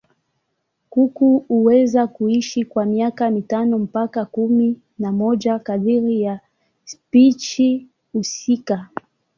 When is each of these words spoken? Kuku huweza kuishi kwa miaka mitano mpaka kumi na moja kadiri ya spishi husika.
Kuku 0.89 1.37
huweza 1.47 2.07
kuishi 2.07 2.65
kwa 2.65 2.85
miaka 2.85 3.29
mitano 3.29 3.79
mpaka 3.79 4.25
kumi 4.25 4.81
na 4.99 5.11
moja 5.11 5.59
kadiri 5.59 6.21
ya 6.21 6.39
spishi 6.85 7.87
husika. 8.13 8.89